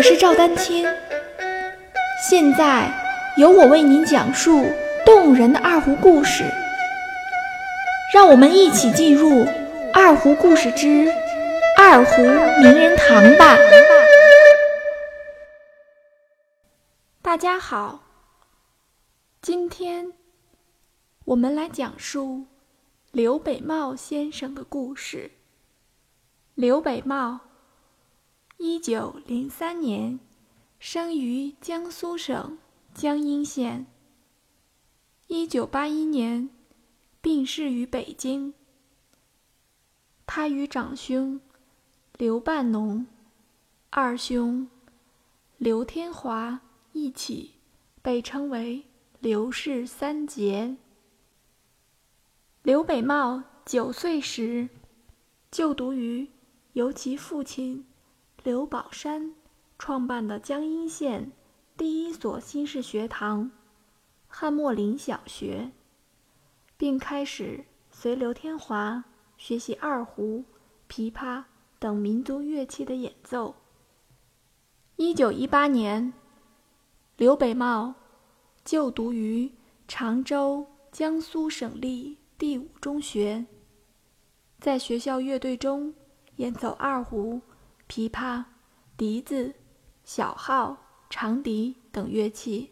[0.00, 0.86] 我是赵丹青，
[2.26, 2.90] 现在
[3.36, 4.64] 由我为您讲述
[5.04, 6.42] 动人的二胡故事。
[8.14, 9.28] 让我们一起进入
[9.92, 11.12] 《二胡故事之
[11.76, 13.58] 二胡名人堂》吧。
[17.20, 18.02] 大家好，
[19.42, 20.14] 今天
[21.26, 22.46] 我们来讲述
[23.12, 25.30] 刘北茂先生的故事。
[26.54, 27.49] 刘北茂。
[28.62, 30.20] 一九零三年，
[30.78, 32.58] 生于江苏省
[32.92, 33.86] 江阴县。
[35.28, 36.50] 一九八一年，
[37.22, 38.52] 病逝于北京。
[40.26, 41.40] 他与长兄
[42.18, 43.06] 刘半农、
[43.88, 44.68] 二兄
[45.56, 46.60] 刘天华
[46.92, 47.52] 一起
[48.02, 48.84] 被称为
[49.20, 50.76] “刘氏三杰”。
[52.62, 54.68] 刘北茂九岁时
[55.50, 56.28] 就读于
[56.74, 57.86] 由其父亲。
[58.42, 59.34] 刘宝山
[59.78, 61.30] 创办的江阴县
[61.76, 63.50] 第一所新式学堂——
[64.26, 65.72] 汉墨林小学，
[66.78, 69.04] 并开始随刘天华
[69.36, 70.42] 学习二胡、
[70.88, 71.44] 琵琶
[71.78, 73.54] 等民族乐器的演奏。
[74.96, 76.10] 一九一八年，
[77.18, 77.94] 刘北茂
[78.64, 79.52] 就读于
[79.86, 83.44] 常州江苏省立第五中学，
[84.58, 85.94] 在学校乐队中
[86.36, 87.42] 演奏二胡。
[87.90, 88.44] 琵琶、
[88.96, 89.52] 笛子、
[90.04, 90.76] 小号、
[91.10, 92.70] 长笛等乐器。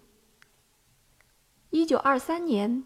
[1.70, 2.84] 一九二三年，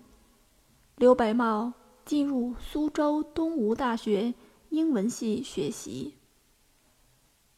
[0.97, 1.75] 刘北茂
[2.07, 4.33] 进入苏州东吴大学
[4.71, 6.15] 英文系学习。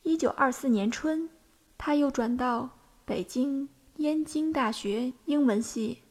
[0.02, 1.30] 一九二四年春，
[1.78, 2.70] 他又转到
[3.04, 6.02] 北京燕京大学英文系。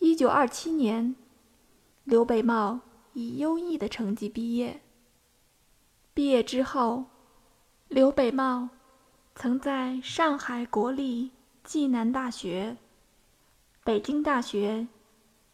[0.00, 1.14] 一九二七年，
[2.02, 2.80] 刘北茂
[3.12, 4.82] 以优异的成绩毕业。
[6.12, 7.04] 毕业之后，
[7.88, 8.68] 刘北茂
[9.34, 11.30] 曾在上海国立
[11.64, 12.76] 暨南大学、
[13.84, 14.88] 北京大学、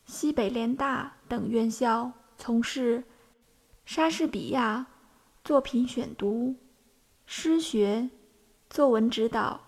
[0.07, 3.05] 西北联大等院校从事
[3.85, 4.87] 莎士比亚
[5.45, 6.57] 作品选读、
[7.27, 8.09] 诗学、
[8.71, 9.61] 作文指导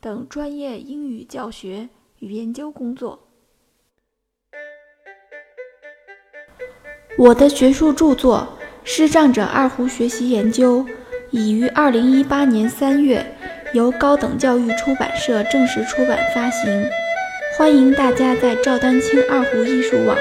[0.00, 3.28] 等专业英语教学与研究工作。
[7.18, 8.59] 我的学术著作。
[8.82, 10.84] 施仗者二胡学习研究
[11.30, 13.24] 已于二零一八年三月
[13.72, 16.90] 由高等教育出版社正式出版发行，
[17.56, 20.16] 欢迎大家在赵丹青二胡艺术网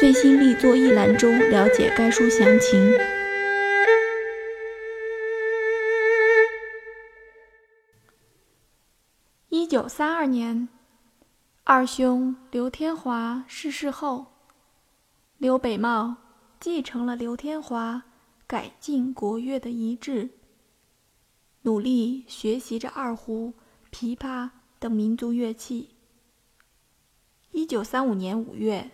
[0.00, 2.92] 最新力作一栏中了解该书详情。
[9.50, 10.68] 一九三二年，
[11.62, 14.26] 二兄刘天华逝世后，
[15.38, 16.16] 刘北茂。
[16.60, 18.02] 继承了刘天华
[18.46, 20.28] 改进国乐的遗志，
[21.62, 23.54] 努力学习着二胡、
[23.90, 25.94] 琵琶等民族乐器。
[27.52, 28.90] 一九三五年五月，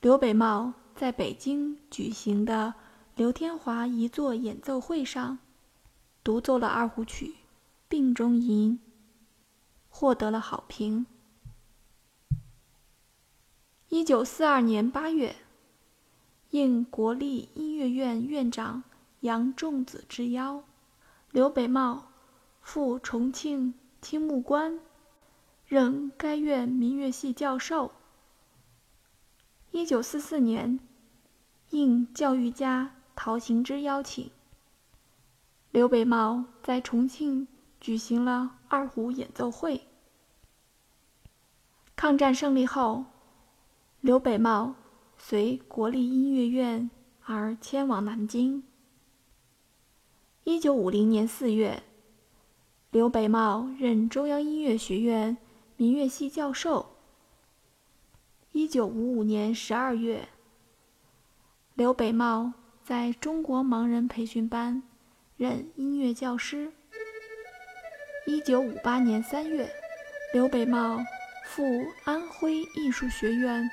[0.00, 2.74] 刘北茂在北京举行的
[3.16, 5.40] 刘天华遗作演奏会上，
[6.22, 7.26] 独奏了二胡曲
[7.88, 8.78] 《病中吟》，
[9.88, 11.04] 获得了好评。
[13.88, 15.34] 一九四二年八月。
[16.54, 18.84] 应国立音乐院院长
[19.22, 20.62] 杨仲子之邀，
[21.32, 22.12] 刘北茂
[22.62, 24.78] 赴重庆青木关，
[25.66, 27.90] 任该院民乐系教授。
[29.72, 30.78] 一九四四年，
[31.70, 34.30] 应教育家陶行知邀请，
[35.72, 37.48] 刘北茂在重庆
[37.80, 39.88] 举行了二胡演奏会。
[41.96, 43.06] 抗战胜利后，
[44.00, 44.76] 刘北茂。
[45.26, 46.90] 随国立音乐院
[47.22, 48.62] 而迁往南京。
[50.42, 51.82] 一九五零年四月，
[52.90, 55.38] 刘北茂任中央音乐学院
[55.78, 56.98] 民乐系教授。
[58.52, 60.28] 一九五五年十二月，
[61.72, 64.82] 刘北茂在中国盲人培训班
[65.38, 66.70] 任音乐教师。
[68.26, 69.70] 一九五八年三月，
[70.34, 71.02] 刘北茂
[71.46, 71.64] 赴
[72.04, 73.66] 安徽艺术学院。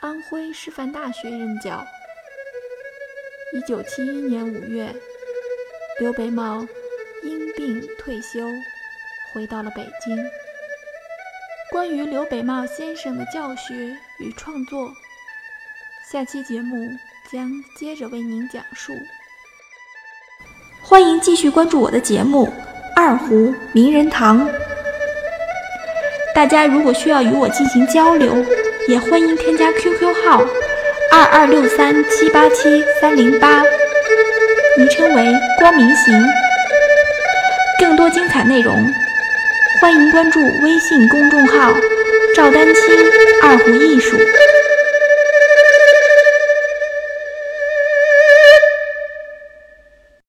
[0.00, 1.84] 安徽师范大学任教。
[3.52, 4.94] 一九七一年五月，
[6.00, 6.66] 刘北茂
[7.22, 8.40] 因病退休，
[9.32, 10.16] 回到了北京。
[11.70, 13.74] 关于刘北茂先生的教学
[14.18, 14.92] 与创作，
[16.10, 16.90] 下期节目
[17.32, 18.92] 将接着为您讲述。
[20.82, 22.46] 欢迎继续关注我的节目
[22.94, 24.46] 《二胡名人堂》。
[26.34, 28.34] 大家如果需要与我进行交流，
[28.86, 30.44] 也欢迎添加 QQ 号
[31.10, 33.62] 二二六三七八七三零八，
[34.76, 36.14] 昵称为光明行。
[37.78, 38.92] 更多精彩内容，
[39.80, 41.74] 欢迎关注微信公众号
[42.36, 42.82] “赵丹青
[43.42, 44.18] 二胡艺术”。